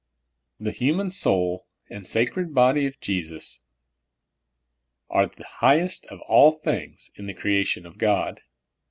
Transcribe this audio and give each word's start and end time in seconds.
The 0.59 0.71
human 0.71 1.11
soul 1.11 1.67
and 1.91 2.07
sacred 2.07 2.55
bod}" 2.55 2.75
of 2.79 2.99
Jesus 2.99 3.61
are 5.11 5.27
the 5.27 5.43
highest 5.45 6.07
of 6.07 6.19
all 6.21 6.53
things 6.53 7.11
in 7.17 7.27
the 7.27 7.35
creation 7.35 7.85
of 7.85 7.99
God. 7.99 8.41